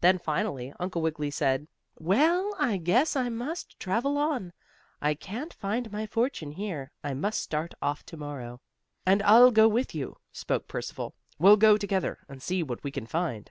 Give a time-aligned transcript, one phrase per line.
[0.00, 1.66] Then, finally, Uncle Wiggily said:
[1.98, 4.52] "Well, I guess I must travel on.
[5.02, 6.92] I can't find my fortune here.
[7.02, 8.60] I must start off to morrow."
[9.04, 11.16] "And I'll go with you," spoke Percival.
[11.40, 13.50] "We'll go together, and see what we can find."